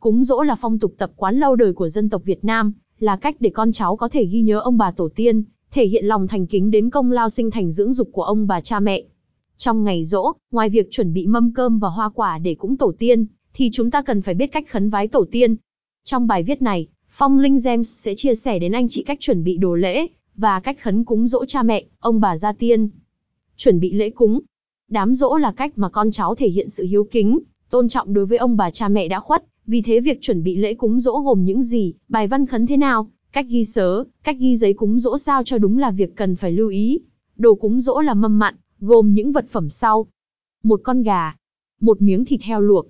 Cúng 0.00 0.24
dỗ 0.24 0.42
là 0.42 0.56
phong 0.60 0.78
tục 0.78 0.94
tập 0.98 1.10
quán 1.16 1.36
lâu 1.36 1.56
đời 1.56 1.72
của 1.72 1.88
dân 1.88 2.08
tộc 2.08 2.22
Việt 2.24 2.44
Nam, 2.44 2.72
là 2.98 3.16
cách 3.16 3.36
để 3.40 3.50
con 3.50 3.72
cháu 3.72 3.96
có 3.96 4.08
thể 4.08 4.24
ghi 4.24 4.40
nhớ 4.40 4.60
ông 4.60 4.78
bà 4.78 4.90
tổ 4.90 5.08
tiên, 5.14 5.42
thể 5.70 5.86
hiện 5.86 6.04
lòng 6.04 6.28
thành 6.28 6.46
kính 6.46 6.70
đến 6.70 6.90
công 6.90 7.12
lao 7.12 7.30
sinh 7.30 7.50
thành 7.50 7.70
dưỡng 7.70 7.92
dục 7.92 8.08
của 8.12 8.22
ông 8.22 8.46
bà 8.46 8.60
cha 8.60 8.80
mẹ. 8.80 9.02
Trong 9.56 9.84
ngày 9.84 10.04
rỗ, 10.04 10.32
ngoài 10.50 10.70
việc 10.70 10.90
chuẩn 10.90 11.12
bị 11.12 11.26
mâm 11.26 11.52
cơm 11.52 11.78
và 11.78 11.88
hoa 11.88 12.08
quả 12.08 12.38
để 12.38 12.54
cúng 12.54 12.76
tổ 12.76 12.92
tiên, 12.98 13.26
thì 13.54 13.70
chúng 13.72 13.90
ta 13.90 14.02
cần 14.02 14.22
phải 14.22 14.34
biết 14.34 14.46
cách 14.46 14.64
khấn 14.68 14.90
vái 14.90 15.08
tổ 15.08 15.24
tiên. 15.30 15.56
Trong 16.04 16.26
bài 16.26 16.42
viết 16.42 16.62
này, 16.62 16.88
Phong 17.10 17.38
Linh 17.38 17.58
Gems 17.64 18.04
sẽ 18.04 18.14
chia 18.14 18.34
sẻ 18.34 18.58
đến 18.58 18.72
anh 18.72 18.88
chị 18.88 19.02
cách 19.02 19.20
chuẩn 19.20 19.44
bị 19.44 19.56
đồ 19.56 19.74
lễ, 19.74 20.06
và 20.36 20.60
cách 20.60 20.76
khấn 20.80 21.04
cúng 21.04 21.26
dỗ 21.26 21.44
cha 21.44 21.62
mẹ, 21.62 21.84
ông 22.00 22.20
bà 22.20 22.36
gia 22.36 22.52
tiên. 22.52 22.88
Chuẩn 23.56 23.80
bị 23.80 23.92
lễ 23.92 24.10
cúng. 24.10 24.40
Đám 24.88 25.14
dỗ 25.14 25.36
là 25.36 25.52
cách 25.52 25.78
mà 25.78 25.88
con 25.88 26.10
cháu 26.10 26.34
thể 26.34 26.48
hiện 26.48 26.68
sự 26.68 26.84
hiếu 26.84 27.04
kính, 27.04 27.38
tôn 27.70 27.88
trọng 27.88 28.14
đối 28.14 28.26
với 28.26 28.38
ông 28.38 28.56
bà 28.56 28.70
cha 28.70 28.88
mẹ 28.88 29.08
đã 29.08 29.20
khuất, 29.20 29.44
vì 29.68 29.82
thế 29.82 30.00
việc 30.00 30.18
chuẩn 30.20 30.42
bị 30.42 30.56
lễ 30.56 30.74
cúng 30.74 31.00
dỗ 31.00 31.20
gồm 31.20 31.44
những 31.44 31.62
gì, 31.62 31.94
bài 32.08 32.28
văn 32.28 32.46
khấn 32.46 32.66
thế 32.66 32.76
nào, 32.76 33.10
cách 33.32 33.46
ghi 33.48 33.64
sớ, 33.64 34.04
cách 34.22 34.36
ghi 34.38 34.56
giấy 34.56 34.74
cúng 34.74 34.98
dỗ 34.98 35.18
sao 35.18 35.42
cho 35.44 35.58
đúng 35.58 35.78
là 35.78 35.90
việc 35.90 36.16
cần 36.16 36.36
phải 36.36 36.52
lưu 36.52 36.68
ý. 36.68 37.00
Đồ 37.36 37.54
cúng 37.54 37.80
dỗ 37.80 38.00
là 38.00 38.14
mâm 38.14 38.38
mặn, 38.38 38.54
gồm 38.80 39.14
những 39.14 39.32
vật 39.32 39.46
phẩm 39.48 39.70
sau. 39.70 40.06
Một 40.62 40.80
con 40.84 41.02
gà, 41.02 41.36
một 41.80 42.02
miếng 42.02 42.24
thịt 42.24 42.42
heo 42.42 42.60
luộc, 42.60 42.86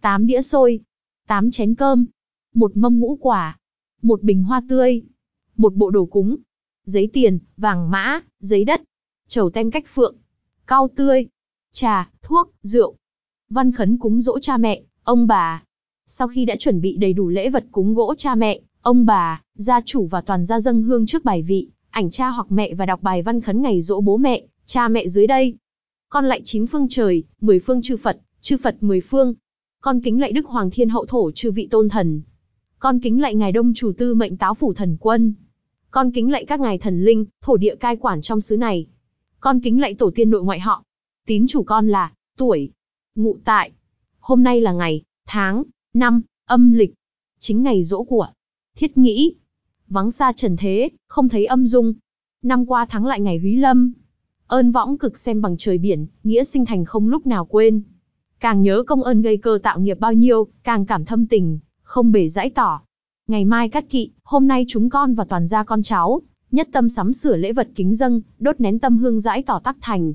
8 0.00 0.26
đĩa 0.26 0.42
xôi, 0.42 0.80
8 1.26 1.50
chén 1.50 1.74
cơm, 1.74 2.06
một 2.54 2.76
mâm 2.76 2.98
ngũ 2.98 3.16
quả, 3.16 3.58
một 4.02 4.22
bình 4.22 4.42
hoa 4.42 4.62
tươi, 4.68 5.02
một 5.56 5.74
bộ 5.74 5.90
đồ 5.90 6.06
cúng, 6.06 6.36
giấy 6.84 7.08
tiền, 7.12 7.38
vàng 7.56 7.90
mã, 7.90 8.20
giấy 8.40 8.64
đất, 8.64 8.82
trầu 9.28 9.50
tem 9.50 9.70
cách 9.70 9.84
phượng, 9.94 10.16
cao 10.66 10.88
tươi, 10.96 11.26
trà, 11.72 12.10
thuốc, 12.22 12.50
rượu. 12.62 12.96
Văn 13.48 13.72
khấn 13.72 13.98
cúng 13.98 14.20
dỗ 14.20 14.38
cha 14.38 14.56
mẹ, 14.56 14.82
ông 15.04 15.26
bà. 15.26 15.62
Sau 16.20 16.28
khi 16.28 16.44
đã 16.44 16.56
chuẩn 16.56 16.80
bị 16.80 16.96
đầy 16.96 17.12
đủ 17.12 17.28
lễ 17.28 17.50
vật 17.50 17.64
cúng 17.72 17.94
gỗ 17.94 18.14
cha 18.18 18.34
mẹ, 18.34 18.60
ông 18.82 19.06
bà, 19.06 19.42
gia 19.54 19.80
chủ 19.80 20.06
và 20.06 20.20
toàn 20.20 20.44
gia 20.44 20.60
dân 20.60 20.82
hương 20.82 21.06
trước 21.06 21.24
bài 21.24 21.42
vị, 21.42 21.68
ảnh 21.90 22.10
cha 22.10 22.28
hoặc 22.28 22.46
mẹ 22.50 22.74
và 22.74 22.86
đọc 22.86 23.02
bài 23.02 23.22
văn 23.22 23.40
khấn 23.40 23.62
ngày 23.62 23.80
dỗ 23.80 24.00
bố 24.00 24.16
mẹ, 24.16 24.42
cha 24.66 24.88
mẹ 24.88 25.08
dưới 25.08 25.26
đây. 25.26 25.54
Con 26.08 26.24
lạy 26.24 26.40
chín 26.44 26.66
phương 26.66 26.88
trời, 26.88 27.24
mười 27.40 27.58
phương 27.58 27.82
chư 27.82 27.96
Phật, 27.96 28.18
chư 28.40 28.56
Phật 28.56 28.76
mười 28.80 29.00
phương. 29.00 29.34
Con 29.80 30.00
kính 30.00 30.20
lạy 30.20 30.32
Đức 30.32 30.46
Hoàng 30.46 30.70
Thiên 30.70 30.88
Hậu 30.88 31.06
Thổ 31.06 31.30
chư 31.30 31.50
vị 31.50 31.68
tôn 31.70 31.88
thần. 31.88 32.22
Con 32.78 33.00
kính 33.00 33.20
lạy 33.20 33.34
ngài 33.34 33.52
Đông 33.52 33.72
chủ 33.74 33.92
tư 33.98 34.14
mệnh 34.14 34.36
táo 34.36 34.54
phủ 34.54 34.74
thần 34.74 34.96
quân. 35.00 35.34
Con 35.90 36.10
kính 36.10 36.30
lạy 36.30 36.44
các 36.44 36.60
ngài 36.60 36.78
thần 36.78 37.04
linh, 37.04 37.24
thổ 37.42 37.56
địa 37.56 37.74
cai 37.74 37.96
quản 37.96 38.20
trong 38.20 38.40
xứ 38.40 38.56
này. 38.56 38.86
Con 39.40 39.60
kính 39.60 39.80
lạy 39.80 39.94
tổ 39.94 40.10
tiên 40.14 40.30
nội 40.30 40.44
ngoại 40.44 40.60
họ. 40.60 40.84
Tín 41.26 41.46
chủ 41.46 41.62
con 41.62 41.88
là, 41.88 42.12
tuổi, 42.36 42.70
ngụ 43.14 43.36
tại. 43.44 43.70
Hôm 44.18 44.42
nay 44.42 44.60
là 44.60 44.72
ngày, 44.72 45.02
tháng, 45.26 45.62
năm, 45.94 46.22
âm 46.46 46.72
lịch. 46.72 46.94
Chính 47.38 47.62
ngày 47.62 47.84
rỗ 47.84 48.02
của 48.02 48.28
thiết 48.76 48.98
nghĩ. 48.98 49.34
Vắng 49.88 50.10
xa 50.10 50.32
trần 50.32 50.56
thế, 50.56 50.88
không 51.08 51.28
thấy 51.28 51.46
âm 51.46 51.66
dung. 51.66 51.94
Năm 52.42 52.66
qua 52.66 52.86
tháng 52.88 53.06
lại 53.06 53.20
ngày 53.20 53.38
húy 53.38 53.56
lâm. 53.56 53.92
Ơn 54.46 54.72
võng 54.72 54.98
cực 54.98 55.18
xem 55.18 55.42
bằng 55.42 55.56
trời 55.56 55.78
biển, 55.78 56.06
nghĩa 56.24 56.44
sinh 56.44 56.64
thành 56.64 56.84
không 56.84 57.08
lúc 57.08 57.26
nào 57.26 57.44
quên. 57.44 57.82
Càng 58.40 58.62
nhớ 58.62 58.82
công 58.86 59.02
ơn 59.02 59.22
gây 59.22 59.36
cơ 59.36 59.58
tạo 59.62 59.80
nghiệp 59.80 60.00
bao 60.00 60.12
nhiêu, 60.12 60.46
càng 60.62 60.86
cảm 60.86 61.04
thâm 61.04 61.26
tình, 61.26 61.58
không 61.82 62.12
bể 62.12 62.28
giải 62.28 62.50
tỏ. 62.50 62.82
Ngày 63.26 63.44
mai 63.44 63.68
cắt 63.68 63.90
kỵ, 63.90 64.10
hôm 64.24 64.46
nay 64.46 64.64
chúng 64.68 64.90
con 64.90 65.14
và 65.14 65.24
toàn 65.24 65.46
gia 65.46 65.64
con 65.64 65.82
cháu, 65.82 66.20
nhất 66.50 66.68
tâm 66.72 66.88
sắm 66.88 67.12
sửa 67.12 67.36
lễ 67.36 67.52
vật 67.52 67.68
kính 67.74 67.94
dâng, 67.94 68.20
đốt 68.38 68.60
nén 68.60 68.78
tâm 68.78 68.98
hương 68.98 69.20
giải 69.20 69.42
tỏ 69.46 69.60
tắc 69.64 69.76
thành. 69.80 70.14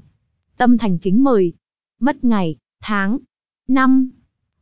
Tâm 0.57 0.77
thành 0.77 0.97
kính 0.97 1.23
mời. 1.23 1.53
Mất 1.99 2.23
ngày, 2.23 2.55
tháng, 2.81 3.17
năm. 3.67 4.09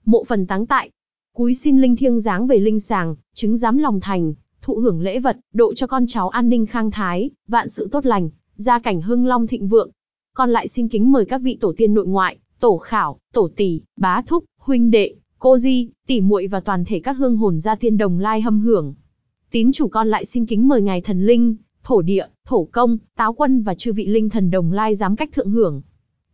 Mộ 0.06 0.24
phần 0.24 0.48
táng 0.48 0.66
tại. 0.66 0.90
Cúi 1.38 1.54
xin 1.54 1.82
linh 1.82 1.96
thiêng 1.96 2.20
dáng 2.20 2.48
về 2.48 2.60
linh 2.60 2.80
sàng, 2.80 3.16
chứng 3.34 3.58
giám 3.58 3.78
lòng 3.78 4.00
thành, 4.00 4.34
thụ 4.62 4.76
hưởng 4.76 5.02
lễ 5.02 5.20
vật, 5.20 5.38
độ 5.54 5.74
cho 5.74 5.88
con 5.88 6.08
cháu 6.08 6.30
an 6.30 6.50
ninh 6.50 6.66
khang 6.66 6.92
thái, 6.92 7.30
vạn 7.48 7.70
sự 7.70 7.88
tốt 7.92 8.06
lành, 8.06 8.30
gia 8.56 8.80
cảnh 8.80 9.02
hưng 9.02 9.26
long 9.26 9.48
thịnh 9.48 9.68
vượng. 9.68 9.92
Còn 10.34 10.50
lại 10.50 10.68
xin 10.68 10.88
kính 10.88 11.12
mời 11.12 11.26
các 11.26 11.42
vị 11.42 11.58
tổ 11.62 11.74
tiên 11.78 11.94
nội 11.94 12.06
ngoại, 12.06 12.38
tổ 12.60 12.78
khảo, 12.78 13.20
tổ 13.34 13.50
tỷ, 13.56 13.82
bá 13.98 14.22
thúc, 14.22 14.44
huynh 14.58 14.92
đệ, 14.92 15.16
cô 15.40 15.58
di, 15.58 15.90
tỷ 16.08 16.22
muội 16.22 16.48
và 16.48 16.60
toàn 16.60 16.86
thể 16.86 17.00
các 17.00 17.14
hương 17.14 17.38
hồn 17.38 17.60
gia 17.60 17.76
tiên 17.76 17.98
đồng 17.98 18.20
lai 18.20 18.42
hâm 18.42 18.60
hưởng. 18.60 18.94
Tín 19.52 19.72
chủ 19.72 19.88
con 19.88 20.08
lại 20.08 20.26
xin 20.26 20.46
kính 20.46 20.68
mời 20.68 20.82
ngài 20.82 21.02
thần 21.02 21.26
linh, 21.26 21.56
thổ 21.84 22.02
địa, 22.02 22.26
thổ 22.46 22.64
công, 22.64 22.98
táo 23.16 23.34
quân 23.34 23.64
và 23.64 23.76
chư 23.76 23.94
vị 23.94 24.06
linh 24.06 24.30
thần 24.30 24.52
đồng 24.52 24.72
lai 24.72 24.96
giám 24.96 25.16
cách 25.16 25.30
thượng 25.32 25.52
hưởng. 25.52 25.82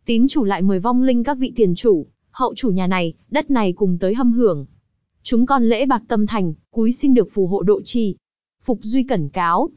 Tín 0.04 0.28
chủ 0.28 0.44
lại 0.44 0.62
mời 0.62 0.78
vong 0.78 1.02
linh 1.02 1.24
các 1.24 1.38
vị 1.38 1.52
tiền 1.56 1.74
chủ, 1.74 2.06
hậu 2.30 2.54
chủ 2.54 2.70
nhà 2.70 2.86
này, 2.86 3.14
đất 3.30 3.50
này 3.50 3.72
cùng 3.72 3.98
tới 3.98 4.14
hâm 4.14 4.32
hưởng. 4.32 4.66
Chúng 5.22 5.46
con 5.46 5.68
lễ 5.68 5.86
bạc 5.86 6.02
tâm 6.08 6.26
thành, 6.26 6.54
cúi 6.70 6.92
xin 6.92 7.14
được 7.14 7.28
phù 7.32 7.46
hộ 7.46 7.62
độ 7.62 7.82
trì. 7.82 8.16
Phục 8.64 8.78
Duy 8.82 9.02
cẩn 9.02 9.28
cáo. 9.28 9.70